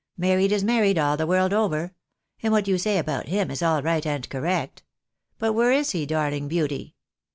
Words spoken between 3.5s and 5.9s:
is aU right and correct. But where